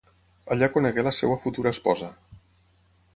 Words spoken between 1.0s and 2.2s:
la seva futura esposa.